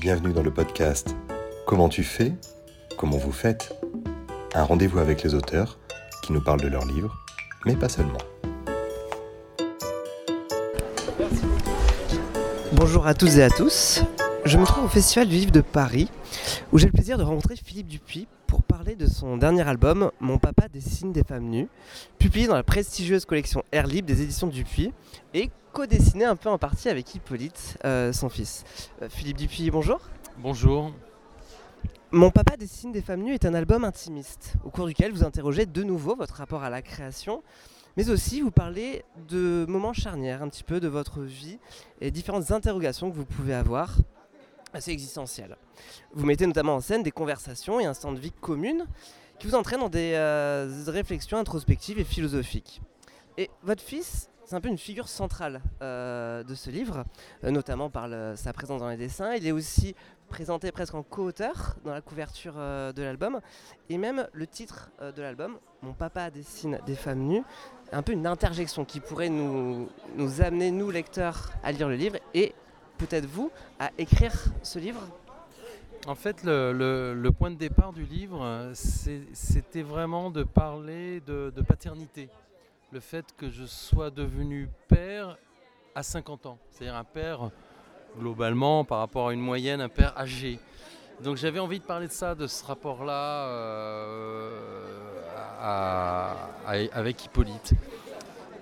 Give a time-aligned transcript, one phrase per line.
[0.00, 1.14] Bienvenue dans le podcast
[1.66, 2.32] Comment tu fais
[2.96, 3.78] Comment vous faites
[4.54, 5.78] Un rendez-vous avec les auteurs
[6.22, 7.14] qui nous parlent de leurs livres,
[7.66, 8.16] mais pas seulement.
[12.72, 14.00] Bonjour à toutes et à tous.
[14.46, 16.08] Je me trouve au Festival du Livre de Paris,
[16.72, 18.26] où j'ai le plaisir de rencontrer Philippe Dupuis
[18.80, 21.68] parler de son dernier album, Mon papa dessine des femmes nues,
[22.18, 24.90] publié dans la prestigieuse collection Air Libre des éditions Dupuis,
[25.34, 28.64] et co-dessiné un peu en partie avec Hippolyte, euh, son fils.
[29.02, 30.00] Euh, Philippe Dupuis, bonjour.
[30.38, 30.94] Bonjour.
[32.10, 35.66] Mon papa dessine des femmes nues est un album intimiste, au cours duquel vous interrogez
[35.66, 37.42] de nouveau votre rapport à la création,
[37.98, 41.58] mais aussi vous parlez de moments charnières, un petit peu de votre vie
[42.00, 43.98] et différentes interrogations que vous pouvez avoir
[44.72, 45.56] assez existentielles.
[46.12, 48.86] Vous mettez notamment en scène des conversations et un stand de vie communes
[49.40, 52.82] qui vous entraînent dans des euh, réflexions introspectives et philosophiques.
[53.38, 57.04] Et votre fils, c'est un peu une figure centrale euh, de ce livre,
[57.44, 59.32] euh, notamment par sa présence dans les dessins.
[59.32, 59.94] Il est aussi
[60.28, 63.40] présenté presque en co-auteur dans la couverture de l'album.
[63.88, 67.42] Et même le titre de l'album, Mon papa dessine des femmes nues,
[67.90, 72.18] un peu une interjection qui pourrait nous, nous amener, nous lecteurs, à lire le livre
[72.34, 72.54] et
[73.00, 75.00] peut-être vous à écrire ce livre
[76.06, 82.30] en fait, le, point de départ du livre, c'était vraiment de parler de, paternité.
[82.90, 85.36] Le fait que je sois devenu père
[85.94, 86.58] à 50 ans.
[86.70, 87.50] C'est-à-dire un père,
[88.18, 90.58] globalement, par rapport à une moyenne, un père âgé.
[91.22, 94.60] Donc j'avais envie de parler de ça, de ce rapport-là euh,
[96.92, 97.74] avec Hippolyte.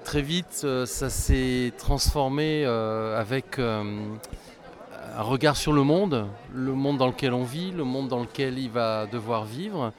[0.09, 4.17] Très vite, euh, ça s'est transformé euh, avec un
[5.19, 8.71] regard sur le monde, le monde dans lequel on vit, le monde dans lequel il
[8.71, 9.93] va devoir vivre.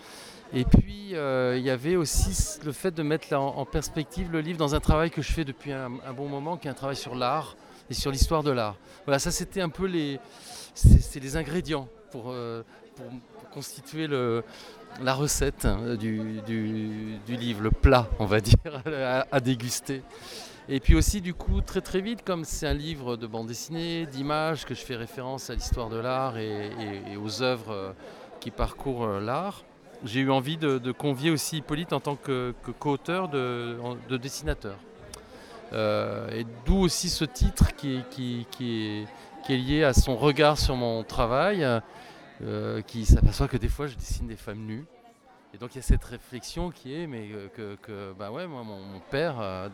[0.51, 4.57] Et puis, euh, il y avait aussi le fait de mettre en, perspective le livre
[4.57, 7.13] dans un travail que je fais depuis un, bon moment, qui est un travail sur
[7.13, 7.55] l'art
[7.87, 8.77] et sur l'histoire de l'art.
[9.05, 10.19] Voilà, ça c'était un peu les,
[10.73, 12.63] c'est, les ingrédients pour, euh,
[13.53, 14.43] constituer le,
[15.01, 16.41] la recette hein, du,
[17.27, 18.83] livre, le plat, on va dire,
[19.31, 20.03] à déguster.
[20.71, 24.05] Et puis aussi, du coup, très très vite, comme c'est un livre de bande dessinée,
[24.05, 26.69] d'images, que je fais référence à l'histoire de l'art et,
[27.19, 27.91] aux œuvres euh,
[28.39, 29.63] qui parcourent euh, l'art,
[30.05, 33.77] j'ai eu envie de, convier aussi Hippolyte en tant que, co-auteur de,
[34.21, 34.75] dessinateur.
[35.73, 39.07] Euh, et d'où aussi ce titre qui, qui,
[39.49, 41.65] est, lié à son regard sur mon travail,
[42.87, 44.85] qui s'aperçoit que des fois je dessine des femmes nues.
[45.53, 48.63] Et donc il y a cette réflexion qui est, mais que, que bah ouais, moi,
[48.63, 49.69] mon, père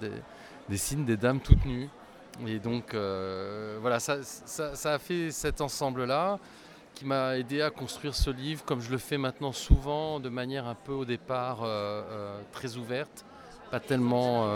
[0.70, 1.90] dessine des dames toutes nues.
[2.46, 4.20] Et donc euh, voilà, ça,
[4.84, 6.40] a fait cet ensemble-là
[6.94, 10.68] qui m'a aidé à construire ce livre comme je le fais maintenant souvent, de manière
[10.68, 13.26] un peu au départ euh, euh, très ouverte,
[13.72, 14.48] pas tellement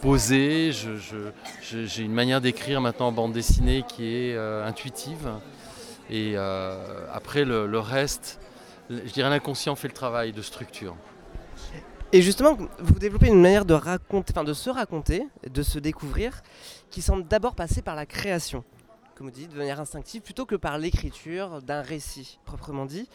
[0.00, 0.72] posée.
[0.72, 5.30] J'ai une manière d'écrire maintenant en bande dessinée qui est intuitive.
[6.10, 8.40] Et après le, le reste,
[8.90, 10.96] je dirais l'inconscient fait le travail de structure.
[12.12, 16.42] Et justement, vous développez une manière de raconter, enfin de se raconter, de se découvrir,
[16.90, 18.64] qui semble d'abord passer par la création,
[19.14, 23.08] comme vous dites, de manière instinctive, plutôt que par l'écriture d'un récit proprement dit.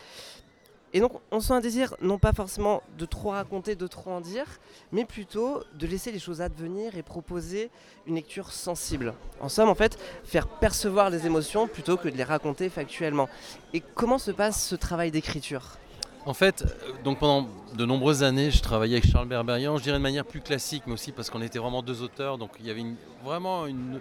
[0.96, 4.22] Et donc, on sent un désir, non pas forcément de trop raconter, de trop en
[4.22, 4.46] dire,
[4.94, 7.70] mais plutôt de laisser les choses advenir et proposer
[8.08, 9.14] une lecture sensible.
[9.42, 13.28] En somme, en fait, faire percevoir les émotions plutôt que de les raconter factuellement.
[13.74, 15.78] Et comment se passe ce travail d'écriture?
[16.26, 19.98] En fait, euh, donc pendant de nombreuses années, je travaillais avec Charles Berberian, je dirais
[19.98, 22.72] de manière plus classique, mais aussi parce qu'on était vraiment deux auteurs, donc il y
[22.72, 22.86] avait
[23.22, 24.00] vraiment une,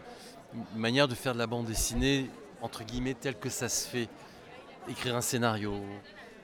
[0.77, 2.31] manière de faire de la bande dessinée,
[2.62, 4.09] entre guillemets, telle que ça se fait.
[4.88, 5.72] Écrire un scénario,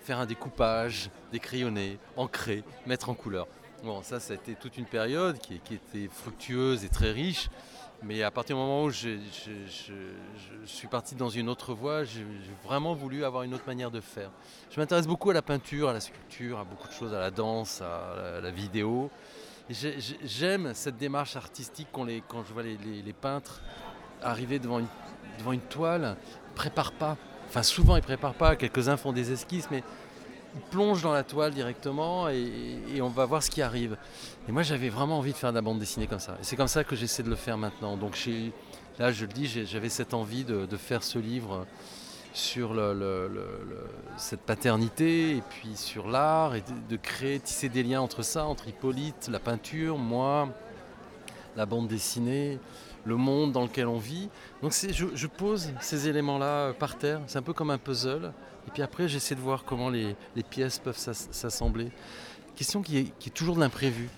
[0.02, 3.46] faire un découpage, décrayonner, ancrer, mettre en couleur.
[3.82, 7.48] Bon, ça, ça a été toute une période qui était fructueuse et très riche.
[8.02, 9.18] Mais à partir du moment où je,
[10.64, 12.24] suis parti dans une autre voie, j'ai
[12.64, 14.30] vraiment voulu avoir une autre manière de faire.
[14.70, 17.30] Je m'intéresse beaucoup à la peinture, à la sculpture, à beaucoup de choses, à la
[17.30, 19.10] danse, à la, vidéo.
[19.68, 23.60] J'aime cette démarche artistique quand, je vois les, peintres
[24.22, 24.88] arriver devant une,
[25.38, 26.16] devant une toile,
[26.50, 27.16] ils préparent pas.
[27.50, 28.54] Enfin, souvent ils préparent pas.
[28.54, 29.82] Quelques-uns font des esquisses, mais
[30.54, 33.96] il plonge dans la toile directement et, on va voir ce qui arrive.
[34.48, 36.36] Et moi j'avais vraiment envie de faire de la bande dessinée comme ça.
[36.40, 37.96] Et c'est comme ça que j'essaie de le faire maintenant.
[37.96, 38.16] Donc
[39.00, 41.66] là je le dis, j'avais cette envie de, faire ce livre
[42.34, 42.80] sur
[44.16, 48.68] cette paternité et puis sur l'art et de, créer, tisser des liens entre ça, entre
[48.68, 50.48] Hippolyte, la peinture, moi,
[51.56, 52.60] la bande dessinée,
[53.04, 54.28] le monde dans lequel on vit.
[54.62, 58.32] Donc je, pose ces éléments-là par terre, c'est un peu comme un puzzle.
[58.66, 60.16] Et puis après, j'essaie de voir comment les,
[60.48, 61.90] pièces peuvent s'assembler.
[62.56, 64.08] Question qui est, toujours de l'imprévu.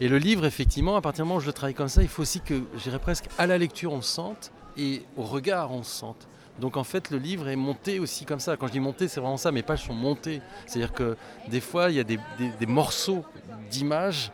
[0.00, 2.08] Et le livre, effectivement, à partir du moment où je le travaille comme ça, il
[2.08, 5.82] faut aussi que, j'irais presque, à la lecture, on se sente et au regard, on
[5.82, 6.28] se sente.
[6.58, 8.56] Donc en fait, le livre est monté aussi comme ça.
[8.56, 9.52] Quand je dis monté, c'est vraiment ça.
[9.52, 10.40] Mes pages sont montées.
[10.66, 11.16] C'est-à-dire que
[11.48, 12.18] des fois, il y a des,
[12.66, 13.24] morceaux
[13.70, 14.30] d'images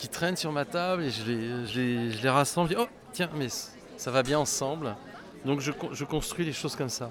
[0.00, 2.70] qui traînent sur ma table et je les, rassemble.
[2.70, 3.48] Je dis, oh, tiens, mais
[3.98, 4.96] ça va bien ensemble.
[5.44, 7.10] Donc je, je construis les choses comme ça.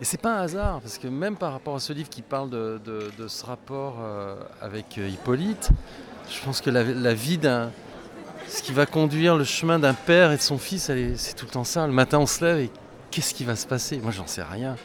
[0.00, 2.48] Et c'est pas un hasard, parce que même par rapport à ce livre qui parle
[2.48, 5.70] de, ce rapport euh, avec euh, Hippolyte,
[6.30, 7.72] je pense que la, la vie d'un.
[8.48, 11.50] Ce qui va conduire le chemin d'un père et de son fils, c'est tout le
[11.50, 11.84] temps ça.
[11.88, 12.70] Le matin, on se lève et
[13.10, 13.98] qu'est-ce qui va se passer?
[13.98, 14.76] Moi, j'en sais rien.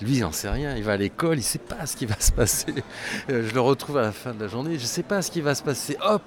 [0.00, 0.76] Lui, il n'en sait rien.
[0.76, 2.74] Il va à l'école, il ne sait pas ce qui va se passer.
[3.30, 5.30] Euh, je le retrouve à la fin de la journée, je ne sais pas ce
[5.30, 5.96] qui va se passer.
[6.04, 6.22] Hop,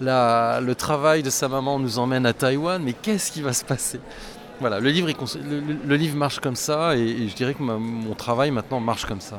[0.00, 4.00] le travail de sa maman nous emmène à Taïwan, mais qu'est-ce qui va se passer?
[4.60, 9.20] Voilà, le livre, marche comme ça, et, je dirais que mon travail maintenant marche comme
[9.20, 9.36] ça.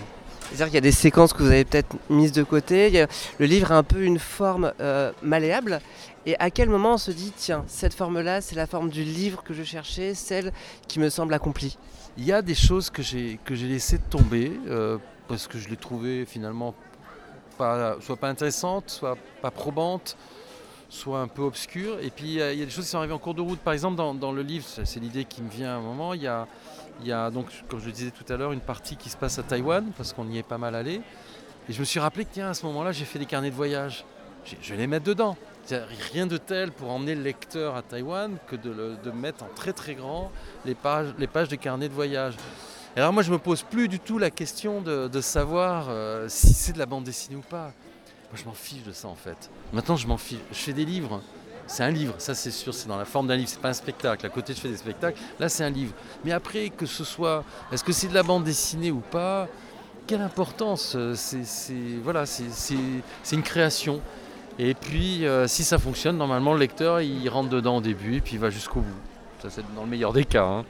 [0.49, 3.05] C'est-à-dire qu'il y a des séquences que vous avez peut-être mises de côté.
[3.37, 5.79] le livre a un peu une forme euh, malléable.
[6.25, 9.43] Et à quel moment on se dit, tiens, cette forme-là, c'est la forme du livre
[9.43, 10.51] que je cherchais, celle
[10.87, 11.77] qui me semble accomplie?
[12.17, 14.97] Il y a des choses que j'ai, laissées tomber euh,
[15.27, 16.73] parce que je les trouvais finalement
[17.99, 20.17] soit pas intéressantes, soit pas probantes,
[20.89, 21.99] soit un peu obscures.
[22.01, 23.59] Et puis il y, a, des choses qui sont arrivées en cours de route.
[23.59, 26.27] Par exemple, dans, le livre, c'est l'idée qui me vient à un moment, il y
[26.27, 26.47] a,
[27.01, 29.17] il y a donc, comme je le disais tout à l'heure, une partie qui se
[29.17, 31.01] passe à Taïwan parce qu'on y est pas mal allé.
[31.67, 33.55] Et je me suis rappelé que tiens, à ce moment-là, j'ai fait des carnets de
[33.55, 34.05] voyage.
[34.61, 35.35] Je vais les mettre dedans
[35.77, 39.95] rien de tel pour emmener le lecteur à Taïwan que de, mettre en très très
[39.95, 40.31] grand
[40.65, 42.35] les pages, les pages de carnet de voyage.
[42.95, 46.53] Et alors moi je me pose plus du tout la question de, savoir euh, si
[46.53, 47.73] c'est de la bande dessinée ou pas.
[48.31, 49.49] Moi je m'en fiche de ça en fait.
[49.73, 50.39] Maintenant je m'en fiche.
[50.51, 51.21] Je fais des livres.
[51.67, 53.73] C'est un livre, ça c'est sûr, c'est dans la forme d'un livre, c'est pas un
[53.73, 54.25] spectacle.
[54.25, 55.93] À côté je fais des spectacles, là c'est un livre.
[56.25, 59.47] Mais après que ce soit, est-ce que c'est de la bande dessinée ou pas,
[60.07, 61.43] quelle importance C'est
[62.03, 64.01] voilà, c'est une création.
[64.59, 68.21] Et puis, euh, si ça fonctionne, normalement, le lecteur, il rentre dedans au début et
[68.21, 68.99] puis il va jusqu'au bout.
[69.41, 70.43] Ça, c'est dans le meilleur des cas.
[70.43, 70.65] Hein.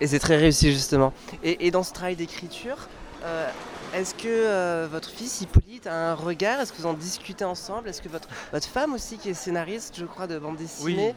[0.00, 1.12] Et c'est très réussi, justement.
[1.42, 2.88] Et, dans ce travail d'écriture,
[3.24, 3.50] euh,
[3.92, 6.60] est-ce que euh, votre fils Hippolyte a un regard?
[6.60, 7.88] Est-ce que vous en discutez ensemble?
[7.88, 11.12] Est-ce que votre, votre femme aussi, qui est scénariste, je crois, de bande dessinée,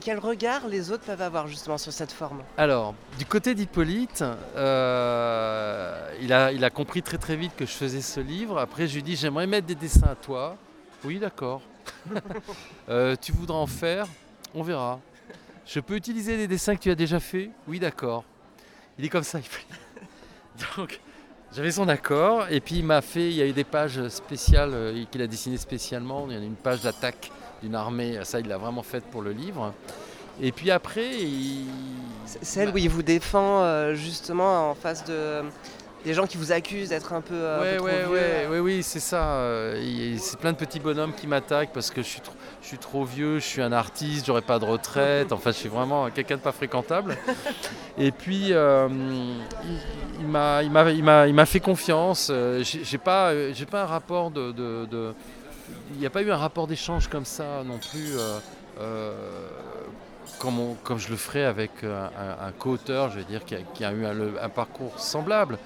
[0.00, 2.42] quel regard les autres peuvent avoir justement sur cette forme?
[2.56, 4.24] Alors, du côté d'Hippolyte,
[4.56, 8.58] euh, il, a, il a compris très très vite que je faisais ce livre.
[8.58, 10.56] Après, je lui ai dit j'aimerais mettre des dessins à toi.
[11.04, 11.62] Oui, d'accord.
[12.88, 14.06] Euh, tu voudras en faire
[14.52, 14.98] On verra.
[15.64, 18.24] Je peux utiliser des dessins que tu as déjà fait Oui, d'accord.
[18.98, 19.68] Il est comme ça, Hippolyte.
[20.76, 21.00] Donc,
[21.54, 22.48] j'avais son accord.
[22.50, 25.28] Et puis, il m'a fait, il y a eu des pages spéciales euh, qu'il a
[25.28, 26.26] dessinées spécialement.
[26.28, 27.30] Il y en a une page d'attaque
[27.62, 28.18] d'une armée.
[28.24, 29.72] Ça, il l'a vraiment faite pour le livre.
[30.42, 31.66] Et puis après, il...
[32.42, 35.42] Celle où il vous défend euh, justement en face de
[36.02, 38.08] des gens qui vous accusent d'être un peu, euh, ouais, vieux.
[38.10, 39.22] Ouais, ouais, oui, c'est ça.
[39.34, 42.78] Euh, c'est plein de petits bonhommes qui m'attaquent parce que je suis, trop, je suis
[42.78, 45.30] trop vieux, je suis un artiste, j'aurai pas de retraite.
[45.30, 47.18] Enfin, je suis vraiment quelqu'un de pas fréquentable.
[47.98, 48.54] Et puis,
[50.20, 52.32] il, m'a fait confiance.
[52.62, 55.12] J'ai pas, j'ai pas un rapport de
[55.92, 58.38] il n'y a pas eu un rapport d'échange comme ça non plus, euh,
[58.78, 59.48] euh,
[60.38, 64.98] comme, je le ferais avec un, co-auteur, je veux dire, qui a, eu un, parcours
[64.98, 65.58] semblable.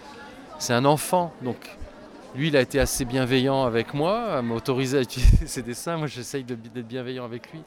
[0.59, 1.77] C'est un enfant, donc
[2.35, 5.05] lui, il a été assez bienveillant avec moi, à à utiliser
[5.47, 5.97] ses dessins.
[5.97, 7.63] Moi, j'essaye d'être bienveillant avec lui.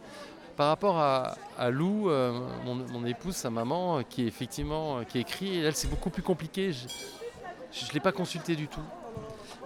[0.57, 2.33] Par rapport à, Lou, euh,
[2.65, 6.71] mon, épouse, sa maman, qui effectivement qui écrit, elle, c'est beaucoup plus compliqué.
[6.71, 8.81] Je ne l'ai pas consulté du tout.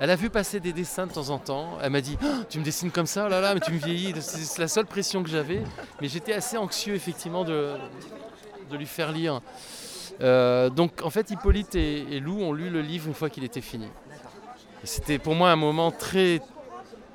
[0.01, 1.77] Elle a vu passer des dessins de temps en temps.
[1.79, 3.77] Elle m'a dit oh, Tu me dessines comme ça, oh là là, mais tu me
[3.77, 4.15] vieillis.
[4.19, 5.61] C'est la seule pression que j'avais.
[6.01, 7.75] Mais j'étais assez anxieux, effectivement, de,
[8.71, 9.41] de lui faire lire.
[10.19, 13.61] Euh, donc, en fait, Hippolyte et, Lou ont lu le livre une fois qu'il était
[13.61, 13.89] fini.
[14.83, 16.41] C'était pour moi un moment très,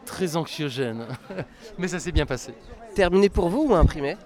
[0.05, 1.09] très anxiogène.
[1.79, 2.55] mais ça s'est bien passé.
[2.95, 4.17] Terminé pour vous ou imprimé?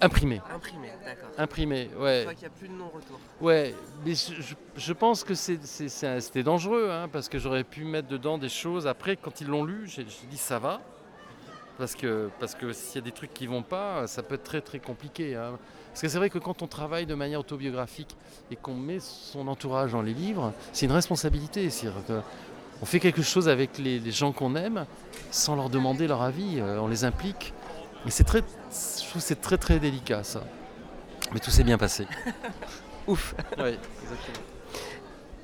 [0.00, 0.40] Imprimé.
[0.54, 1.28] Imprimé, d'accord.
[1.36, 2.26] Imprimé, ouais.
[2.30, 3.18] qu'il n'y a plus de non-retour.
[3.40, 4.14] Ouais, mais
[4.76, 8.86] je, pense que c'était dangereux, hein, parce que j'aurais pu mettre dedans des choses.
[8.86, 10.80] Après, quand ils l'ont lu, j'ai dit ça va.
[11.78, 14.44] Parce que, parce que s'il y a des trucs qui vont pas, ça peut être
[14.44, 15.34] très très compliqué.
[15.34, 15.58] Hein.
[15.90, 18.16] Parce que c'est vrai que quand on travaille de manière autobiographique
[18.50, 21.68] et qu'on met son entourage dans les livres, c'est une responsabilité.
[22.82, 24.86] On fait quelque chose avec les, gens qu'on aime
[25.30, 27.52] sans leur demander leur avis, euh, on les implique.
[28.04, 30.42] Mais c'est très, je trouve c'est très très délicat ça.
[31.32, 32.06] Mais tout s'est bien passé.
[33.06, 33.34] Ouf.
[33.58, 34.46] Oui, exactement.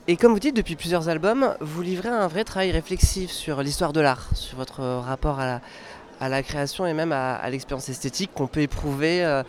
[0.08, 3.92] Et comme vous dites, depuis plusieurs albums, vous livrez un vrai travail réflexif sur l'histoire
[3.92, 5.60] de l'art, sur votre rapport à la,
[6.20, 9.42] à la création et même à, l'expérience esthétique qu'on peut éprouver euh,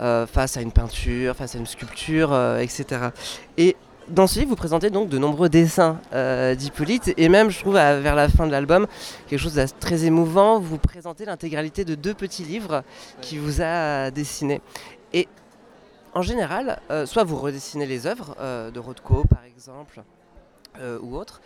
[0.00, 3.08] euh, face à une peinture, face à une sculpture, euh, etc.
[3.56, 3.76] Et
[4.10, 7.74] dans ce livre, vous présentez donc de nombreux dessins euh, d'Hippolyte et même, je trouve,
[7.74, 8.86] vers la fin de l'album,
[9.28, 10.58] quelque chose de très émouvant.
[10.58, 12.82] Vous présentez l'intégralité de deux petits livres
[13.20, 14.60] qu'il vous a dessinés.
[15.12, 15.28] Et
[16.14, 18.34] en général, soit vous redessinez les œuvres
[18.72, 20.02] de Rothko par exemple,
[21.02, 21.40] ou autres,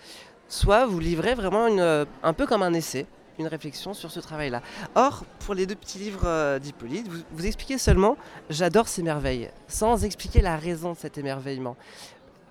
[0.49, 3.07] soit vous livrez vraiment une, un peu comme un essai,
[3.39, 4.63] une réflexion sur ce travail-là.
[4.95, 8.17] Or, pour les deux petits livres d'Hippolyte, vous, vous, expliquez seulement
[8.51, 11.77] J'adore ces merveilles, sans expliquer la raison de cet émerveillement.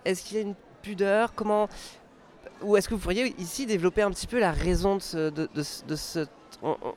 [0.05, 1.33] Est-ce qu'il y a une pudeur?
[1.33, 1.67] Comment
[2.61, 5.29] ou est-ce que vous pourriez ici développer un petit peu la raison de ce...
[5.29, 5.49] De,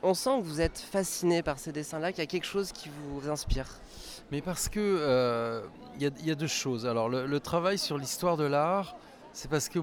[0.03, 2.91] on, sent que vous êtes fasciné par ces dessins-là, qu'il y a quelque chose qui
[3.09, 3.67] vous inspire?
[4.31, 5.63] Mais parce que euh,
[5.99, 6.87] il y, a deux choses.
[6.87, 8.97] Alors le, travail sur l'histoire de l'art,
[9.33, 9.79] c'est parce que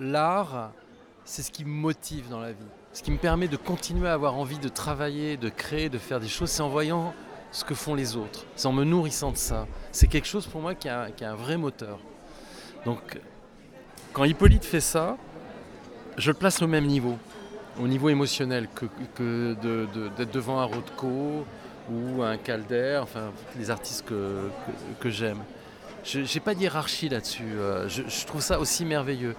[0.00, 0.72] l'art,
[1.24, 2.66] c'est ce qui me motive dans la vie.
[2.92, 6.18] Ce qui me permet de continuer à avoir envie de travailler, de créer, de faire
[6.18, 7.14] des choses, c'est en voyant
[7.52, 8.44] ce que font les autres.
[8.56, 9.68] C'est en me nourrissant de ça.
[9.92, 12.00] C'est quelque chose pour moi qui a, qui a un vrai moteur.
[12.86, 13.18] Donc
[14.12, 15.16] quand Hippolyte fait ça,
[16.16, 17.18] je le place au même niveau,
[17.82, 19.54] au niveau émotionnel, que,
[20.16, 21.44] d'être devant un Rothko
[21.90, 25.40] ou un Calder, enfin les artistes que, j'aime.
[26.04, 27.42] Je n'ai pas hiérarchie là-dessus.
[27.58, 29.34] Euh, je, trouve ça aussi merveilleux.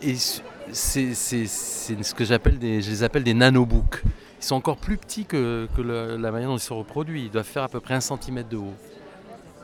[0.00, 4.02] Et c'est ce que j'appelle des, je les appelle des nanobooks.
[4.40, 7.24] Ils sont encore plus petits que, la manière dont ils se reproduisent.
[7.24, 8.74] Ils doivent faire à peu près un centimètre de haut.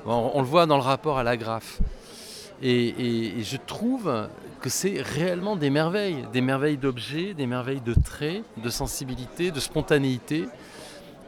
[0.05, 1.79] on le voit dans le rapport à l'agrafe.
[2.63, 4.29] Et, je trouve
[4.61, 9.61] que c'est réellement des merveilles, des merveilles d'objets, des merveilles de traits, de sensibilité, de
[9.61, 10.49] spontanéité.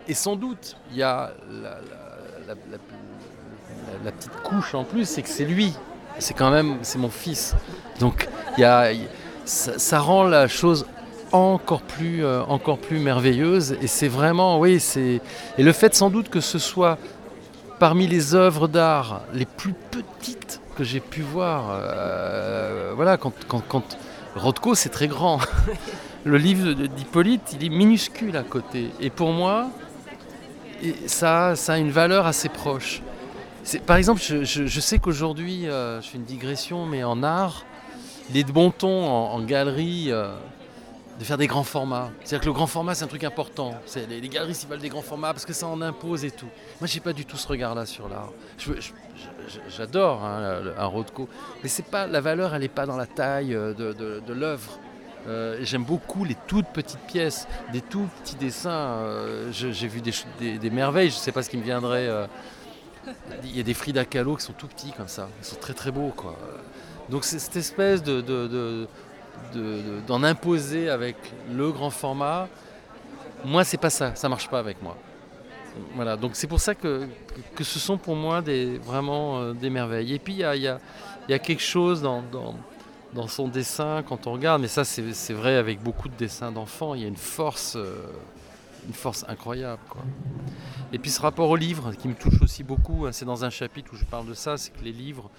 [0.08, 1.32] Et sans doute, il y a
[4.04, 5.72] la, petite couche en plus, c'est que c'est lui.
[6.18, 7.54] C'est quand même, c'est mon fils.
[8.00, 8.90] Donc, y a,
[9.44, 10.86] ça, rend la chose
[11.32, 13.76] encore plus, euh, encore plus merveilleuse.
[13.80, 15.20] Et c'est vraiment, oui, c'est.
[15.56, 16.98] Et le fait sans doute que ce soit
[17.78, 23.98] parmi les œuvres d'art les plus petites que j'ai pu voir, euh, voilà, quand, quand,
[24.34, 25.38] Rothko c'est très grand.
[26.24, 28.88] le livre d'Hippolyte, il est minuscule à côté.
[28.98, 29.68] Et pour moi,
[31.04, 33.02] ça, ça a une valeur assez proche.
[33.84, 37.66] Par exemple, je, sais qu'aujourd'hui, euh, je fais une digression, mais en art,
[38.30, 40.06] il est de bon ton en, galerie.
[40.08, 40.32] Euh,
[41.20, 42.10] de faire des grands formats.
[42.24, 43.74] C'est-à-dire que le grand format, c'est un truc important.
[44.08, 46.48] Les, galeries, ils veulent des grands formats parce que ça en impose et tout.
[46.80, 48.32] Moi, j'ai pas du tout ce regard-là sur l'art.
[49.68, 51.28] J'adore hein, un Rothko,
[51.62, 54.78] mais c'est pas la valeur, elle n'est pas dans la taille euh, de, l'œuvre.
[55.28, 58.70] Euh, j'aime beaucoup les toutes petites pièces, des tout petits dessins.
[58.70, 62.08] Euh, j'ai vu des, merveilles, je ne sais pas ce qui me viendrait.
[63.44, 65.74] Il y a des Frida Kahlo qui sont tout petits comme ça, ils sont très
[65.74, 66.14] très beaux.
[66.16, 66.34] Quoi.
[67.10, 68.86] Donc c'est cette espèce de
[70.06, 71.16] d'en imposer avec
[71.52, 72.48] le grand format,
[73.44, 74.96] moi c'est pas ça, ça marche pas avec moi.
[75.94, 77.06] Voilà, donc c'est pour ça que,
[77.54, 80.14] que, ce sont pour moi des, vraiment euh, des merveilles.
[80.14, 80.78] Et puis il y a, y,
[81.28, 82.56] y a, quelque chose dans, dans,
[83.12, 86.94] dans, son dessin quand on regarde, mais ça c'est vrai avec beaucoup de dessins d'enfants,
[86.94, 87.94] il y a une force, euh,
[88.86, 89.82] une force incroyable.
[89.88, 90.02] Quoi.
[90.92, 93.50] Et puis ce rapport au livre qui me touche aussi beaucoup, hein, c'est dans un
[93.50, 95.30] chapitre où je parle de ça, c'est que les livres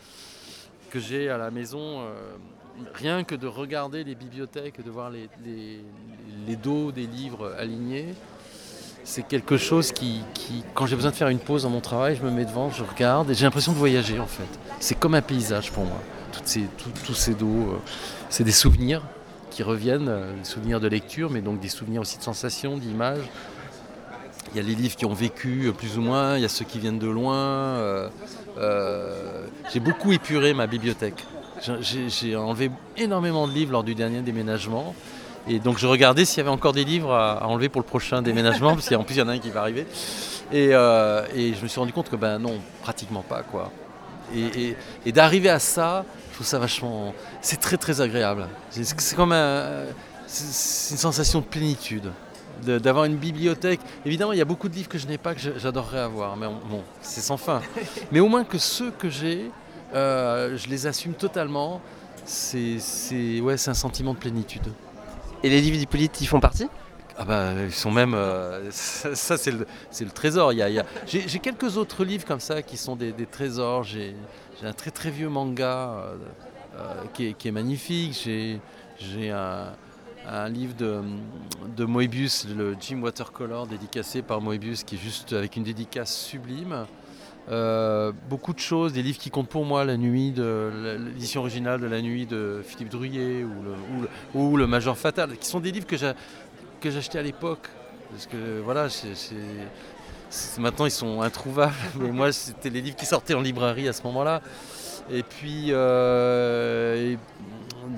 [0.89, 2.13] que j'ai à la maison, euh,
[2.93, 8.13] rien que de regarder les bibliothèques, de voir les, dos des livres alignés,
[9.03, 10.21] c'est quelque chose qui,
[10.73, 12.83] quand j'ai besoin de faire une pause dans mon travail, je me mets devant, je
[12.83, 14.47] regarde et j'ai l'impression de voyager en fait.
[14.79, 16.01] C'est comme un paysage pour moi.
[17.05, 17.79] Tous ces dos, euh,
[18.29, 19.01] c'est des souvenirs
[19.49, 23.29] qui reviennent, euh, des souvenirs de lecture, mais donc des souvenirs aussi de sensations, d'images.
[24.53, 26.49] Il y a les livres qui ont vécu euh, plus ou moins, il y a
[26.49, 28.09] ceux qui viennent de loin.
[29.73, 31.25] j'ai beaucoup épuré ma bibliothèque.
[31.83, 34.95] J'ai enlevé énormément de livres lors du dernier déménagement.
[35.47, 38.21] Et donc je regardais s'il y avait encore des livres à, enlever pour le prochain
[38.21, 39.85] déménagement, parce qu'en plus il y en a un qui va arriver.
[40.53, 43.71] Euh, et, je me suis rendu compte que ben non, pratiquement pas quoi.
[44.35, 44.75] Et,
[45.11, 47.13] d'arriver à ça, je trouve ça vachement.
[47.41, 48.47] C'est très très agréable.
[48.69, 52.11] C'est comme un, une sensation de plénitude.
[52.63, 53.79] D'avoir une bibliothèque.
[54.05, 56.45] Évidemment, il y a beaucoup de livres que je n'ai pas que j'adorerais avoir, mais
[56.69, 57.59] bon, c'est sans fin.
[58.11, 59.49] Mais au moins que ceux que j'ai,
[59.93, 61.81] euh, je les assume totalement.
[62.25, 62.79] C'est
[63.41, 64.71] ouais, un sentiment de plénitude.
[65.43, 66.67] Et les livres d'Hippolyte, ils font partie?
[67.17, 68.13] Ah bah, ils sont même.
[68.13, 69.65] Euh, ça, c'est le,
[69.99, 70.53] le, trésor.
[70.53, 73.83] Il y a, J'ai quelques autres livres comme ça qui sont des, trésors.
[73.83, 74.15] J'ai
[74.63, 76.15] un très très vieux manga
[76.75, 78.13] euh, qui, est, qui, est, magnifique.
[78.99, 79.73] J'ai un,
[80.27, 81.01] un, livre de,
[81.75, 86.85] de, Moebius, le Jim Watercolor, dédicacé par Moebius, qui est juste avec une dédicace sublime.
[87.51, 91.87] Euh, beaucoup de choses, des livres qui comptent pour moi, La Nuit, l'édition originale de
[91.87, 93.45] La Nuit de Philippe Druyet
[94.33, 97.67] ou le, Major Fatal, qui sont des livres que j'achetais à l'époque.
[98.09, 98.87] Parce que voilà,
[100.59, 104.03] maintenant ils sont introuvables, mais moi c'était les livres qui sortaient en librairie à ce
[104.03, 104.41] moment-là.
[105.09, 107.15] Et puis euh,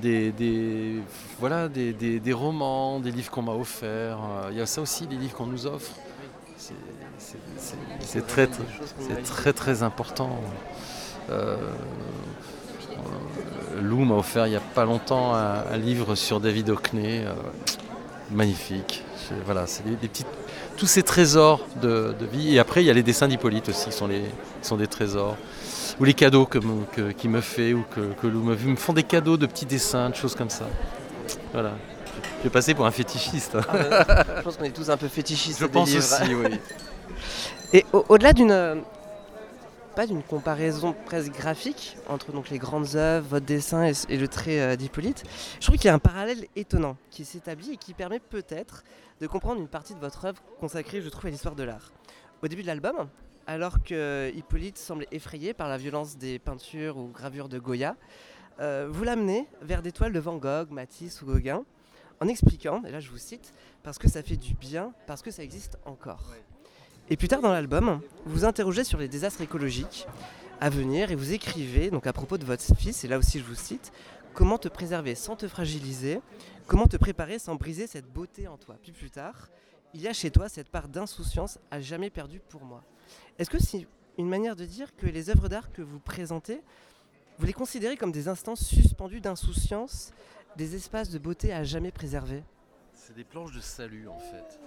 [0.01, 1.01] des,
[1.39, 4.19] voilà, des, romans, des livres qu'on m'a offerts.
[4.51, 5.91] Il y a ça aussi, des livres qu'on nous offre
[8.01, 8.47] C'est très,
[9.23, 10.39] très, très important.
[11.29, 11.55] Euh,
[13.81, 17.25] Lou m'a offert il n'y a pas longtemps un, livre sur David Hockney.
[17.25, 17.33] Euh,
[18.31, 19.03] magnifique.
[19.45, 20.27] Voilà, c'est des, petites,
[20.77, 22.55] tous ces trésors de, vie.
[22.55, 24.23] Et après, il y a les dessins d'Hippolyte aussi, qui sont, les,
[24.61, 25.37] sont des trésors.
[25.99, 26.59] Ou les cadeaux que,
[27.11, 30.15] qu'il me fait, ou que, Lou me, me font des cadeaux de petits dessins, de
[30.15, 30.65] choses comme ça.
[31.53, 31.71] Voilà.
[32.39, 33.57] Je vais passer pour un fétichiste.
[33.69, 34.03] Ah
[34.37, 35.59] je pense qu'on est tous un peu fétichistes.
[35.59, 36.59] Je pense aussi, oui.
[37.73, 38.83] Et au-delà d'une
[39.93, 44.59] pas d'une comparaison presque graphique entre donc les grandes œuvres, votre dessin et, le trait
[44.59, 45.23] euh, d'Hippolyte,
[45.59, 48.83] je trouve qu'il y a un parallèle étonnant qui s'établit et qui permet peut-être
[49.21, 51.91] de comprendre une partie de votre œuvre consacrée, je trouve, à l'histoire de l'art.
[52.41, 53.07] Au début de l'album,
[53.45, 57.95] alors que Hippolyte semble effrayé par la violence des peintures ou gravures de Goya,
[58.59, 61.63] euh, vous l'amenez vers des toiles de Van Gogh, Matisse ou Gauguin,
[62.19, 63.53] en expliquant, et là je vous cite,
[63.83, 66.23] parce que ça fait du bien, parce que ça existe encore.
[67.09, 70.07] Et plus tard dans l'album, vous vous interrogez sur les désastres écologiques
[70.61, 73.43] à venir et vous écrivez, donc à propos de votre fils, et là aussi je
[73.43, 73.91] vous cite,
[74.33, 76.21] comment te préserver sans te fragiliser,
[76.65, 78.77] comment te préparer sans briser cette beauté en toi?
[78.81, 79.49] Puis plus tard,
[79.93, 82.85] il y a chez toi cette part d'insouciance à jamais perdue pour moi.
[83.37, 83.85] Est-ce que c'est
[84.17, 86.61] une manière de dire que les œuvres d'art que vous présentez,
[87.37, 90.13] vous les considérez comme des instants suspendus d'insouciance,
[90.55, 92.43] des espaces de beauté à jamais préserver
[92.93, 94.59] C'est des planches de salut en fait.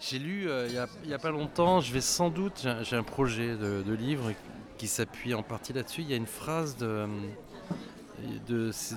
[0.00, 3.54] J'ai lu euh, il n'y a, pas longtemps, je vais sans doute, j'ai un projet
[3.54, 4.32] de, livre
[4.78, 6.00] qui s'appuie en partie là-dessus.
[6.00, 7.06] Il y a une phrase de,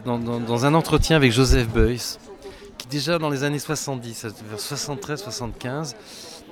[0.06, 2.18] dans, un entretien avec Joseph Beuys,
[2.78, 5.96] qui déjà dans les années 70, vers 73-75,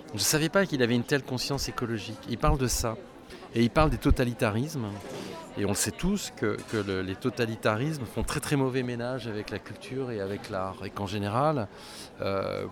[0.10, 2.20] je ne savais pas qu'il avait une telle conscience écologique.
[2.30, 2.98] Il parle de ça.
[3.56, 4.88] Et il parle des totalitarismes.
[5.58, 6.58] Et on le sait tous que,
[7.02, 10.76] les totalitarismes font très très mauvais ménage avec la culture et avec l'art.
[10.84, 11.70] Et qu'en général,
[12.20, 12.66] euh,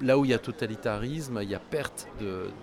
[0.00, 2.08] là où il y a totalitarisme, il y a perte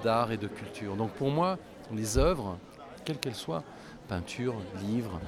[0.04, 0.96] d'art et de culture.
[0.96, 1.58] Donc pour moi,
[1.94, 2.58] les œuvres,
[3.06, 3.64] quelles qu'elles soient,
[4.08, 5.20] peinture, livre,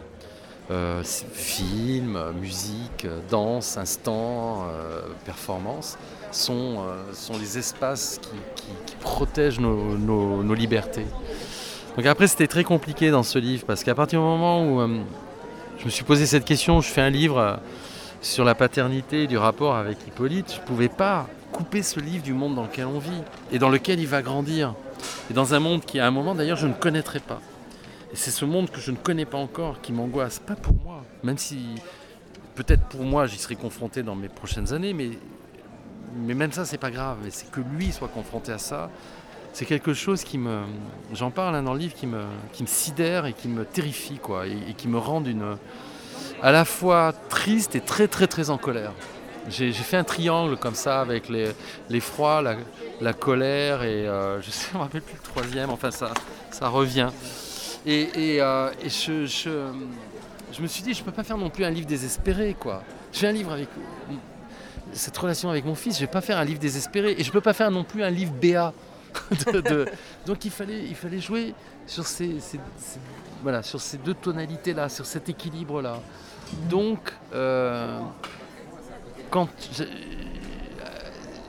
[0.71, 5.97] euh, film, musique, danse, instant, euh, performance,
[6.31, 8.19] sont, euh, sont les espaces
[8.55, 11.05] qui, protègent nos, libertés.
[11.97, 14.79] Donc après c'était très compliqué dans ce livre parce qu'à partir du moment où
[15.77, 17.59] je me suis posé cette question, je fais un livre
[18.21, 22.33] sur la paternité du rapport avec Hippolyte, je ne pouvais pas couper ce livre du
[22.33, 24.73] monde dans lequel on vit et dans lequel il va grandir.
[25.29, 27.39] Et dans un monde qui, à un moment d'ailleurs, je ne connaîtrai pas.
[28.11, 31.03] Et c'est ce monde que je ne connais pas encore qui m'angoisse, pas pour moi,
[31.23, 31.75] même si
[32.55, 35.11] peut-être pour moi j'y serai confronté dans mes prochaines années, mais,
[36.15, 37.17] mais même ça c'est pas grave.
[37.23, 38.89] Mais c'est que lui soit confronté à ça,
[39.53, 40.61] c'est quelque chose qui me,
[41.13, 42.23] j'en parle hein, dans le livre, qui me,
[42.65, 45.57] sidère et qui me terrifie quoi, et, et qui me rend une,
[46.41, 48.91] à la fois triste et très très très en colère.
[49.49, 51.29] J'ai fait un triangle comme ça avec
[51.89, 52.56] l'effroi, la,
[53.01, 56.13] la, colère et euh, je sais, me rappelle plus le troisième, enfin ça,
[56.69, 57.10] revient.
[57.86, 61.88] Et, euh, je, me suis dit, je ne peux pas faire non plus un livre
[61.88, 62.56] désespéré.
[62.58, 62.84] quoi.
[63.12, 63.67] J'ai un livre avec
[64.93, 67.27] cette relation avec mon fils, je ne vais pas faire un livre désespéré et je
[67.27, 68.73] ne peux pas faire non plus un livre béat.
[70.25, 71.53] Donc il fallait, il fallait jouer
[71.86, 72.38] sur ces,
[73.41, 75.99] voilà, sur ces deux tonalités-là, sur cet équilibre-là.
[76.69, 77.99] Donc, euh,
[79.33, 79.83] quand je,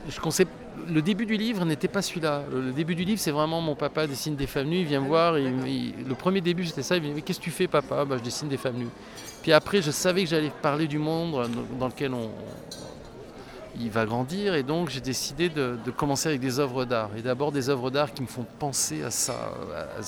[0.09, 0.43] je
[0.87, 2.43] le début du livre n'était pas celui-là.
[2.51, 5.07] Le début du livre, c'est vraiment mon papa dessine des femmes nues, il vient me
[5.07, 5.37] voir.
[5.37, 6.95] Et, le premier début, c'était ça.
[6.95, 8.05] Il me dit Mais qu'est-ce que tu fais, papa?
[8.05, 8.89] Bah, Je dessine des femmes nues.
[9.43, 11.47] Puis après, je savais que j'allais parler du monde
[11.79, 12.31] dans lequel on,
[13.79, 14.55] il va grandir.
[14.55, 17.11] Et donc, j'ai décidé de, commencer avec des œuvres d'art.
[17.15, 19.53] Et d'abord, des œuvres d'art qui me font penser à ça,
[19.97, 20.01] à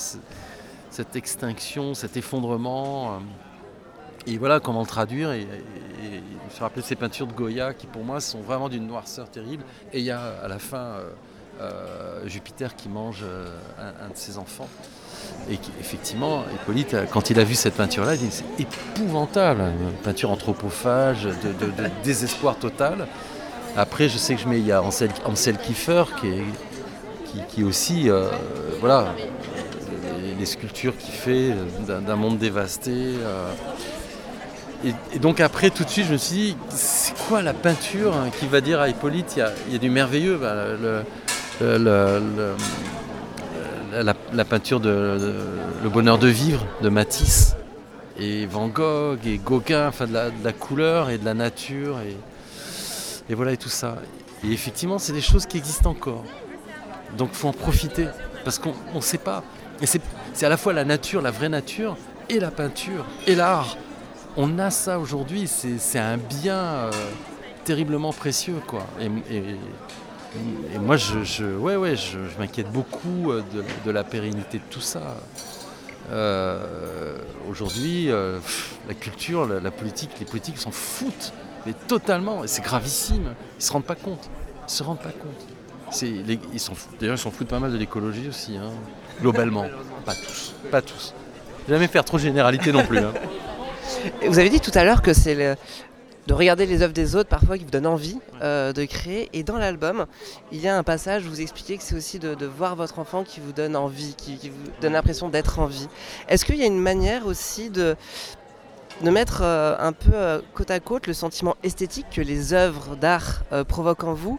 [0.90, 3.20] cette extinction, cet effondrement.
[4.28, 5.32] Et voilà comment le traduire.
[5.32, 5.46] Et,
[6.50, 9.64] je me rappeler ces peintures de Goya qui pour moi sont vraiment d'une noirceur terrible.
[9.92, 11.10] Et il y a à la fin euh,
[11.60, 13.46] euh, Jupiter qui mange euh,
[13.78, 14.68] un, de ses enfants.
[15.50, 20.30] Et effectivement, Hippolyte, quand il a vu cette peinture-là, il dit c'est épouvantable, une peinture
[20.30, 21.70] anthropophage, de,
[22.04, 23.06] désespoir total.
[23.76, 26.44] Après, je sais que je mets, il y a Ansel, Kiefer qui est
[27.50, 28.08] qui, aussi,
[28.80, 29.14] voilà,
[30.38, 31.54] les, sculptures qu'il fait
[31.86, 33.14] d'un monde dévasté.
[34.84, 38.30] Et, donc après, tout de suite, je me suis dit, c'est quoi la peinture hein,
[38.38, 40.54] qui va dire à Hippolyte, il y a, du merveilleux bah,
[44.32, 45.18] la, peinture de,
[45.82, 47.56] Le bonheur de vivre de Matisse
[48.20, 53.52] et Van Gogh et Gauguin, enfin de la, couleur et de la nature et, voilà
[53.52, 53.96] et tout ça.
[54.44, 56.24] Et effectivement, c'est des choses qui existent encore.
[57.16, 58.06] Donc faut en profiter
[58.44, 59.42] parce qu'on ne sait pas.
[59.80, 61.96] Et c'est à la fois la nature, la vraie nature,
[62.28, 63.76] et la peinture, et l'art
[64.38, 66.90] on a ça aujourd'hui, c'est un bien euh,
[67.64, 68.60] terriblement précieux.
[68.66, 68.86] Quoi.
[69.00, 73.32] Et, et moi, je, ouais, ouais, je, m'inquiète beaucoup
[73.84, 75.16] de, la pérennité de tout ça.
[77.50, 78.08] Aujourd'hui,
[78.86, 81.32] la culture, la, politique, les politiques s'en foutent,
[81.66, 83.34] mais totalement, et c'est gravissime.
[83.58, 84.30] Ils se rendent pas compte.
[84.68, 86.02] Ils se rendent pas compte.
[86.02, 88.70] ils sont, d'ailleurs, ils s'en foutent pas mal de l'écologie aussi, hein,
[89.20, 89.66] globalement.
[90.04, 91.12] pas tous, pas tous.
[91.68, 92.98] Jamais faire trop de généralité non plus.
[92.98, 93.12] Hein.
[94.26, 95.56] Vous avez dit tout à l'heure que c'est
[96.28, 99.30] de regarder les œuvres des autres parfois qui vous donne envie euh, de créer.
[99.32, 100.04] Et dans l'album,
[100.52, 103.24] il y a un passage où vous expliquez que c'est aussi de, voir votre enfant
[103.24, 105.88] qui vous donne envie, qui, vous donne l'impression d'être en vie.
[106.28, 107.96] Est-ce qu'il y a une manière aussi de,
[109.02, 112.94] de mettre euh, un peu euh, côte à côte le sentiment esthétique que les œuvres
[112.94, 114.38] d'art provoquent en vous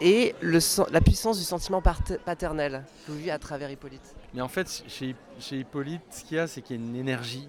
[0.00, 0.60] et le,
[0.92, 4.14] la puissance du sentiment paternel vu à travers Hippolyte?
[4.32, 6.94] Mais en fait, chez, chez Hippolyte, ce qu'il y a, c'est qu'il y a une
[6.94, 7.48] énergie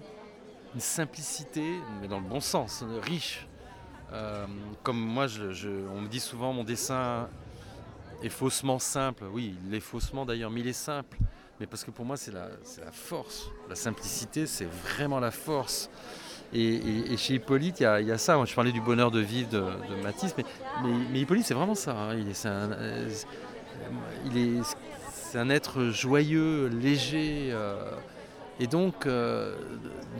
[0.74, 3.46] une simplicité, mais dans le bon sens, riche.
[4.12, 4.46] Euh,
[4.82, 7.28] comme moi, je, on me dit souvent mon dessin
[8.22, 9.24] est faussement simple.
[9.32, 11.18] Oui, il est faussement d'ailleurs, mais il est simple.
[11.60, 12.48] Mais parce que pour moi, c'est la,
[12.84, 13.50] la, force.
[13.68, 15.88] La simplicité, c'est vraiment la force.
[16.52, 18.42] Et, chez Hippolyte, il y, a ça.
[18.44, 20.44] Je parlais du bonheur de vivre de, Matisse, mais,
[21.10, 21.96] mais, Hippolyte, c'est vraiment ça.
[21.96, 22.14] Hein.
[22.16, 23.08] Il est, c'est un, euh,
[24.26, 24.62] il est,
[25.12, 27.50] c'est un être joyeux, léger.
[27.52, 27.96] Euh,
[28.60, 29.54] et donc, euh,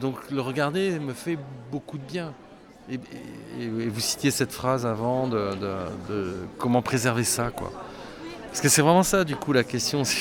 [0.00, 1.38] donc le regarder me fait
[1.70, 2.32] beaucoup de bien.
[2.90, 2.98] Et,
[3.88, 5.48] vous citiez cette phrase avant de,
[6.58, 7.72] comment préserver ça, quoi.
[8.48, 10.02] Parce que c'est vraiment ça, du coup, la question.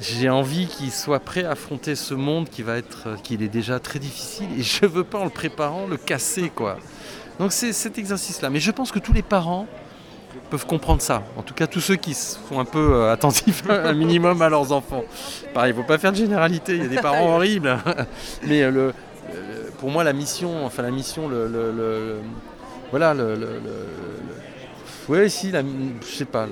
[0.00, 3.78] J'ai envie qu'il soit prêt à affronter ce monde qui va être, qu'il est déjà
[3.78, 6.78] très difficile, et je veux pas en le préparant le casser, quoi.
[7.38, 8.50] Donc c'est cet exercice-là.
[8.50, 9.66] Mais je pense que tous les parents
[10.50, 11.22] peuvent comprendre ça.
[11.36, 14.72] En tout cas, tous ceux qui sont un peu euh, attentifs un minimum à leurs
[14.72, 15.04] enfants.
[15.54, 17.78] Pareil, il ne faut pas faire de généralité, il y a des parents horribles.
[18.46, 18.94] Mais euh, le,
[19.78, 22.18] pour moi, la mission, enfin la mission, le,
[22.90, 23.36] voilà, le,
[25.08, 26.46] ouais, si, la, je sais pas,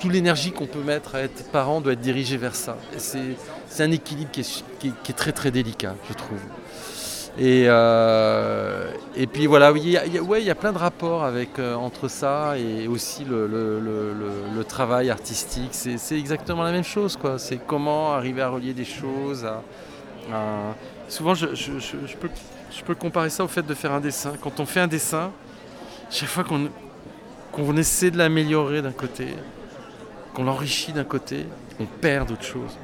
[0.00, 2.76] toute l'énergie qu'on peut mettre à être parent doit être dirigée vers ça.
[2.96, 6.38] C'est un équilibre qui est, très très délicat, je trouve.
[7.38, 11.58] Et, euh, et puis voilà, il y, a, ouais, y a plein de rapports avec,
[11.58, 15.70] euh, entre ça et aussi le, le, travail artistique.
[15.72, 17.18] C'est exactement la même chose.
[17.38, 19.46] C'est comment arriver à relier des choses.
[21.08, 21.46] Souvent, je,
[22.20, 22.30] peux,
[22.70, 24.32] je peux comparer ça au fait de faire un dessin.
[24.40, 25.32] Quand on fait un dessin,
[26.10, 26.68] chaque fois qu'on
[27.52, 29.26] qu'on essaie de l'améliorer d'un côté,
[30.34, 31.46] qu'on l'enrichit d'un côté,
[31.80, 32.78] on perd d'autres choses.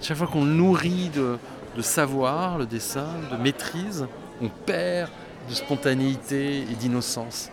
[0.00, 1.38] Chaque fois qu'on nourrit de,
[1.76, 4.06] de savoir, le dessin, de maîtrise,
[4.40, 5.10] on perd
[5.48, 7.50] de spontanéité et d'innocence.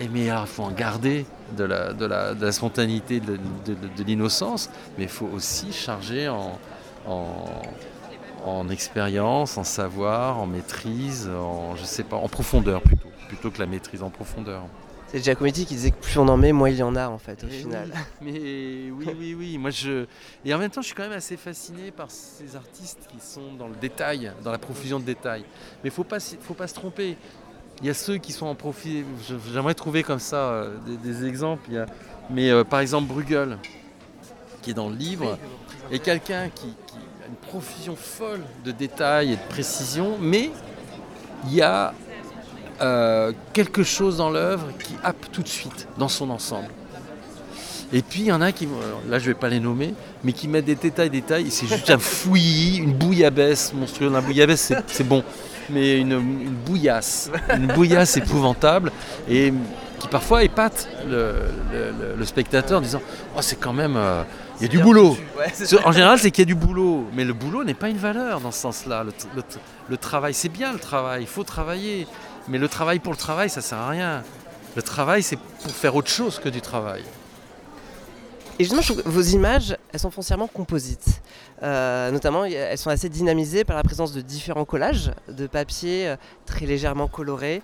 [0.00, 1.24] Et mais il faut en garder
[1.56, 6.58] de la, de la, spontanéité, de, de, l'innocence, mais il faut aussi charger en,
[8.44, 13.58] en, expérience, en savoir, en maîtrise, en, je sais pas, en profondeur plutôt, plutôt que
[13.58, 14.64] la maîtrise en profondeur.
[15.08, 17.18] C'est Giacometti qui disait que plus on en met, moins il y en a en
[17.18, 17.92] fait au final.
[18.20, 19.58] mais oui, oui, oui.
[19.58, 20.06] Moi, je...
[20.44, 23.54] Et en même temps, je suis quand même assez fasciné par ces artistes qui sont
[23.56, 25.42] dans le détail, dans la profusion de détails.
[25.42, 27.16] Mais il ne faut pas, faut pas se tromper.
[27.80, 29.04] Il y a ceux qui sont en profit.
[29.52, 31.68] J'aimerais trouver comme ça euh, des, exemples.
[31.70, 31.86] Il
[32.30, 33.58] Mais euh, par exemple, Bruegel,
[34.62, 35.38] qui est dans le livre,
[35.92, 40.50] est quelqu'un qui, qui a une profusion folle de détails et de précision, mais
[41.44, 41.94] il y a
[42.80, 46.68] euh, quelque chose dans l'œuvre qui happe tout de suite dans son ensemble.
[47.92, 48.68] Et puis il y en a qui,
[49.08, 51.98] là je vais pas les nommer, mais qui mettent des détails, détails, c'est juste un
[51.98, 54.12] fouillis, une bouillabaisse monstrueuse.
[54.12, 55.22] La bouillabaisse c'est bon,
[55.70, 56.18] mais une,
[56.66, 58.90] bouillasse, une bouillasse épouvantable,
[59.28, 59.52] et
[60.00, 63.00] qui parfois épate le, spectateur en disant
[63.36, 63.96] Oh c'est quand même.
[63.96, 64.22] Euh,
[64.58, 65.16] il y a du boulot.
[65.84, 67.06] en général, c'est qu'il y a du boulot.
[67.12, 69.04] Mais le boulot n'est pas une valeur dans ce sens-là.
[69.88, 72.06] le travail, c'est bien le travail, il faut travailler.
[72.48, 74.22] Mais le travail pour le travail, ça sert à rien.
[74.76, 77.02] Le travail, c'est pour faire autre chose que du travail.
[78.58, 81.20] Et justement, vos images, elles sont foncièrement composites.
[81.62, 86.16] Euh, notamment, elles sont assez dynamisées par la présence de différents collages de papier euh,
[86.46, 87.62] très légèrement colorés.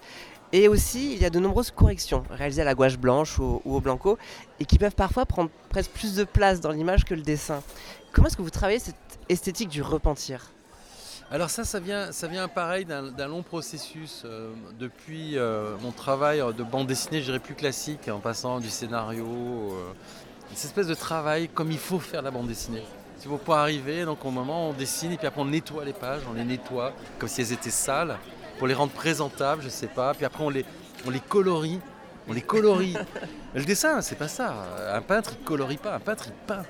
[0.53, 3.81] Et aussi, il y a de nombreuses corrections réalisées à la gouache blanche ou, au
[3.81, 4.19] blanco
[4.61, 7.63] et qui peuvent parfois prendre presque plus de place dans l'image que le dessin.
[8.13, 8.97] Comment est-ce que vous travaillez cette
[9.31, 10.51] esthétique du repentir?
[11.33, 14.23] Alors ça, ça vient, ça vient pareil d'un long processus.
[14.27, 18.69] Euh, depuis euh, mon travail de bande dessinée, je dirais plus classique, en passant du
[18.69, 19.93] scénario, euh,
[20.53, 22.83] cette espèce de travail comme il faut faire la bande dessinée.
[23.47, 26.35] Pas arriver, donc au moment on dessine et puis après on nettoie les pages, on
[26.35, 28.19] les nettoie comme si elles étaient sales,
[28.59, 30.13] pour les rendre présentables, je sais pas.
[30.13, 30.67] Puis après on les,
[31.07, 31.81] on les colorie,
[32.29, 32.95] on les colorie.
[33.55, 34.55] le dessin, c'est pas ça.
[34.93, 36.65] Un peintre, il colorie pas, un peintre, il peint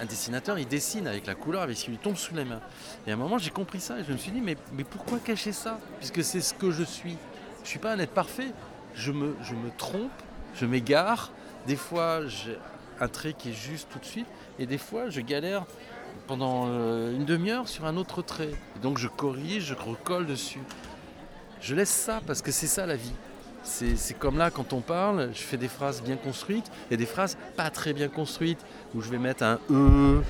[0.00, 2.60] un dessinateur, il dessine avec la couleur, avec ce qui lui tombe sous les mains.
[3.06, 5.52] Et à un moment, j'ai compris ça et je me suis dit, mais, pourquoi cacher
[5.52, 5.78] ça?
[5.98, 7.16] Puisque c'est ce que je suis.
[7.58, 8.52] Je ne suis pas un être parfait.
[8.94, 10.10] Je me, je me trompe
[10.58, 11.30] je m'égare.
[11.66, 12.58] Des fois, j'ai
[13.00, 14.26] un trait qui est juste tout de suite.
[14.58, 15.64] Et des fois, je galère
[16.26, 18.50] pendant euh, une demi-heure sur un autre trait.
[18.76, 20.60] Et donc, je corrige, je recolle dessus.
[21.60, 23.12] Je laisse ça parce que c'est ça la vie.
[23.68, 27.36] C'est comme là, quand on parle, je fais des phrases bien construites et des phrases
[27.56, 28.60] pas très bien construites,
[28.94, 30.22] où je vais mettre un E.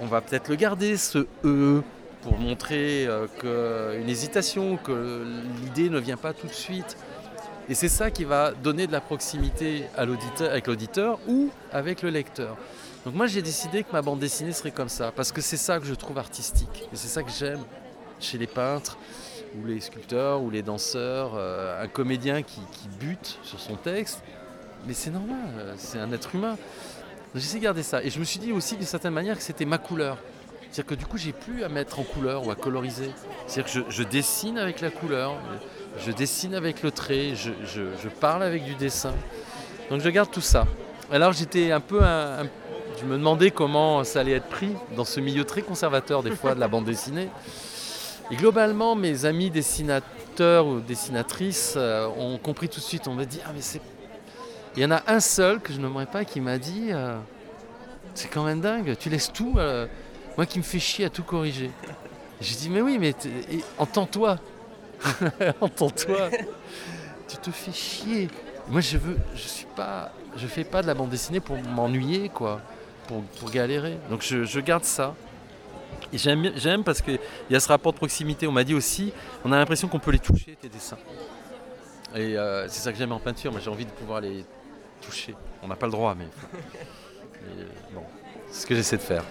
[0.00, 1.82] on va peut-être le garder, ce E,
[2.22, 5.24] pour montrer euh, une hésitation, que
[5.62, 6.96] l'idée ne vient pas tout de suite.
[7.70, 12.10] Et c'est ça qui va donner de la proximité à avec l'auditeur ou avec le
[12.10, 12.56] lecteur.
[13.04, 15.78] Donc moi j'ai décidé que ma bande dessinée serait comme ça, parce que c'est ça
[15.78, 16.88] que je trouve artistique.
[16.92, 17.60] Et c'est ça que j'aime
[18.20, 18.98] chez les peintres,
[19.56, 22.60] ou les sculpteurs, ou les danseurs, euh, un comédien qui,
[23.00, 24.22] bute sur son texte.
[24.86, 26.56] Mais c'est normal, euh, c'est un être humain.
[27.34, 28.02] J'essaie de garder ça.
[28.02, 30.16] Et je me suis dit aussi d'une certaine manière que c'était ma couleur.
[30.70, 33.10] C'est-à-dire que du coup, j'ai plus à mettre en couleur ou à coloriser.
[33.46, 35.34] C'est-à-dire que je, dessine avec la couleur,
[35.98, 39.14] je dessine avec le trait, je, parle avec du dessin.
[39.90, 40.66] Donc je garde tout ça.
[41.10, 42.00] Alors j'étais un peu
[43.00, 46.54] je me demandais comment ça allait être pris dans ce milieu très conservateur des fois
[46.54, 47.28] de la bande dessinée.
[48.30, 53.08] Et globalement, mes amis dessinateurs ou dessinatrices euh, ont compris tout de suite.
[53.08, 53.80] On m'a dit ah mais c'est,
[54.76, 57.16] il y en a un seul que je n'aimerais pas qui m'a dit euh,
[58.14, 58.96] c'est quand même dingue.
[58.98, 59.54] Tu laisses tout.
[59.56, 59.86] Euh,
[60.36, 61.70] moi qui me fais chier à tout corriger.
[62.40, 63.14] J'ai dit mais oui mais
[63.78, 64.38] entends-toi,
[65.60, 66.30] entends-toi.
[67.28, 68.28] tu te fais chier.
[68.68, 72.28] Moi je veux, je suis pas, je fais pas de la bande dessinée pour m'ennuyer
[72.28, 72.60] quoi,
[73.06, 73.96] pour, galérer.
[74.10, 75.14] Donc je garde ça.
[76.12, 77.18] J'aime parce qu'il
[77.50, 78.46] y a ce rapport de proximité.
[78.46, 79.12] On m'a dit aussi,
[79.44, 80.98] on a l'impression qu'on peut les toucher, tes dessins.
[82.14, 84.44] Et euh, c'est ça que j'aime en peinture, moi j'ai envie de pouvoir les
[85.02, 85.34] toucher.
[85.62, 88.02] On n'a pas le droit, mais, euh, bon,
[88.50, 89.24] c'est ce que j'essaie de faire.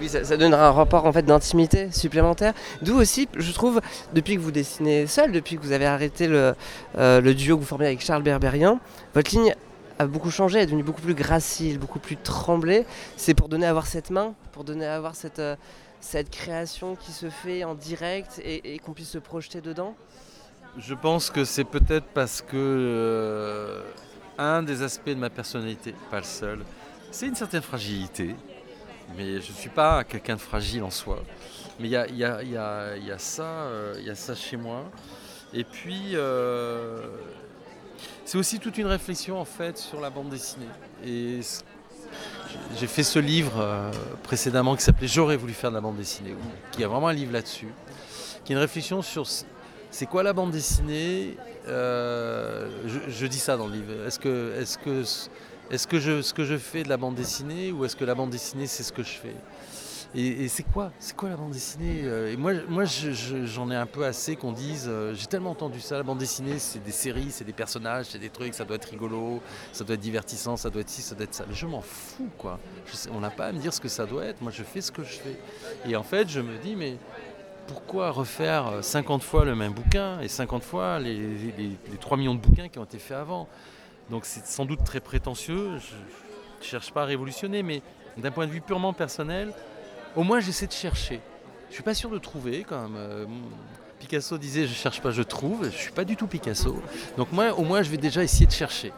[0.00, 2.52] Oui, ça, donnera un rapport en fait d'intimité supplémentaire.
[2.82, 3.80] D'où aussi, je trouve,
[4.12, 6.54] depuis que vous dessinez seul, depuis que vous avez arrêté le,
[6.98, 8.80] euh, le duo que vous formez avec Charles Berberian,
[9.14, 9.54] votre ligne
[10.00, 12.86] a beaucoup changé, est devenue beaucoup plus gracile, beaucoup plus tremblée.
[13.16, 15.40] C'est pour donner à voir cette main, pour donner à voir cette,
[16.04, 19.96] cette création qui se fait en direct et, qu'on puisse se projeter dedans
[20.76, 23.82] Je pense que c'est peut-être parce que euh,
[24.36, 26.64] un des aspects de ma personnalité, pas le seul,
[27.10, 28.36] c'est une certaine fragilité.
[29.16, 31.22] Mais je ne suis pas quelqu'un de fragile en soi.
[31.80, 33.68] Mais il y a, ça,
[34.14, 34.84] ça chez moi.
[35.54, 37.00] Et puis, euh,
[38.24, 40.68] c'est aussi toute une réflexion en fait sur la bande dessinée.
[42.78, 43.90] J'ai fait ce livre euh,
[44.22, 46.34] précédemment qui s'appelait J'aurais voulu faire de la bande dessinée,
[46.72, 47.68] qui a vraiment un livre là-dessus,
[48.44, 49.26] qui est une réflexion sur
[49.90, 51.36] c'est quoi la bande dessinée.
[51.68, 52.68] Euh,
[53.08, 54.06] je, dis ça dans le livre.
[54.06, 55.04] Est-ce que, est que,
[55.70, 58.14] est que je, ce que je fais de la bande dessinée ou est-ce que la
[58.16, 59.36] bande dessinée c'est ce que je fais?
[60.16, 64.04] Et, c'est quoi C'est quoi la bande dessinée euh, moi, moi j'en ai un peu
[64.04, 67.44] assez qu'on dise, euh, j'ai tellement entendu ça, la bande dessinée, c'est des séries, c'est
[67.44, 69.40] des personnages, c'est des trucs, ça doit être rigolo,
[69.72, 71.44] ça doit être divertissant, ça doit être ci, ça doit être ça.
[71.48, 72.60] Mais je m'en fous, quoi.
[73.12, 74.92] on n'a pas à me dire ce que ça doit être, moi je fais ce
[74.92, 75.36] que je fais.
[75.88, 76.96] Et en fait, je me dis, mais
[77.66, 81.16] pourquoi refaire 50 fois le même bouquin et 50 fois les,
[81.58, 83.48] les, 3 millions de bouquins qui ont été faits avant?
[84.10, 87.82] Donc c'est sans doute très prétentieux, je ne cherche pas à révolutionner, mais
[88.16, 89.52] d'un point de vue purement personnel,
[90.16, 91.20] au moins j'essaie de chercher.
[91.68, 93.26] Je suis pas sûr de trouver, comme euh,
[93.98, 95.64] Picasso disait, je cherche pas, je trouve.
[95.70, 96.80] Je suis pas du tout Picasso.
[97.16, 98.92] Donc moi, au moins, je vais déjà essayer de chercher,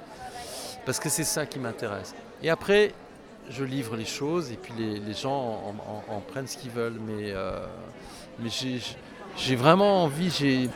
[0.84, 2.14] parce que c'est ça qui m'intéresse.
[2.42, 2.92] Et après,
[3.48, 5.74] je livre les choses et puis les, gens
[6.08, 7.00] en, prennent ce qu'ils veulent.
[7.06, 7.64] Mais, euh,
[8.40, 8.50] mais
[9.36, 10.30] j'ai vraiment envie.
[10.30, 10.68] J'ai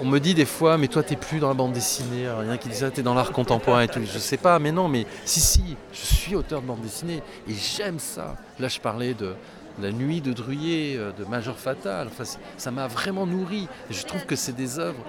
[0.00, 2.68] on me dit des fois, mais toi t'es plus dans la bande dessinée, rien qui
[2.68, 4.00] dit ça, t'es dans l'art contemporain et tout.
[4.02, 7.54] Je sais pas, mais non, mais si, si, je suis auteur de bande dessinée et
[7.54, 8.36] j'aime ça.
[8.58, 9.34] Là, je parlais de
[9.80, 12.08] La Nuit de Druyer, euh, de Major Fatal.
[12.08, 12.24] Enfin,
[12.56, 13.68] ça m'a vraiment nourri.
[13.90, 15.04] Et je trouve que c'est des œuvres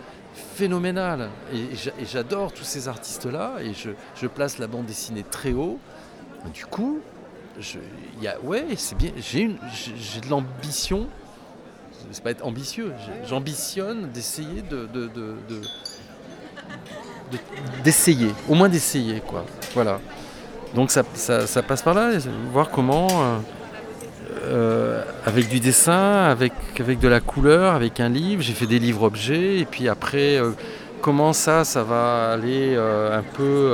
[0.56, 1.30] phénoménales.
[1.54, 5.80] Et, j'adore tous ces artistes-là et je, place la bande dessinée très haut.
[6.54, 7.00] Du coup,
[7.60, 7.80] je,
[8.22, 9.12] y a, ouais, c'est bien.
[9.18, 11.08] J'ai de l'ambition
[12.12, 12.92] c'est pas être ambitieux,
[13.28, 14.88] j'ambitionne d'essayer de,
[17.84, 19.46] d'essayer, au moins d'essayer quoi.
[19.74, 20.00] Voilà.
[20.76, 21.04] Donc ça,
[21.64, 22.12] passe par là,
[22.52, 23.38] voir comment euh,
[24.44, 28.80] euh, avec du dessin, avec, avec de la couleur, avec un livre, j'ai fait des
[28.80, 30.52] livres objets, et puis après euh,
[31.02, 33.74] comment ça, ça va aller un peu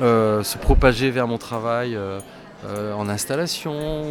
[0.00, 1.98] se propager vers mon travail
[2.66, 4.02] en installation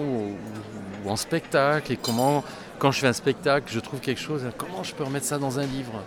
[1.04, 2.44] ou en spectacle, et comment
[2.84, 5.58] quand je fais un spectacle, je trouve quelque chose, comment je peux remettre ça dans
[5.58, 6.04] un livre?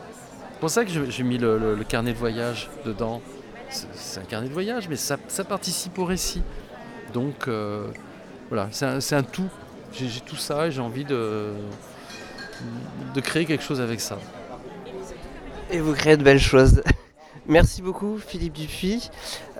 [0.52, 3.22] C'est pour ça que j'ai mis le, carnet de voyage dedans.
[3.70, 5.16] C'est un carnet de voyage, mais ça,
[5.48, 6.42] participe au récit.
[7.14, 7.86] Donc euh,
[8.50, 9.48] voilà, c'est un, tout.
[9.94, 11.54] J'ai tout ça et j'ai envie de,
[13.14, 14.18] de créer quelque chose avec ça.
[15.70, 16.82] Et vous créez de belles choses.
[17.46, 19.08] Merci beaucoup Philippe Dupuis.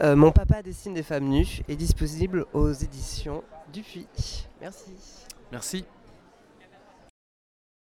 [0.03, 4.07] Euh, Mon papa dessine des femmes nues est disponible aux éditions Dupuis.
[4.61, 4.93] Merci.
[5.51, 5.87] Merci.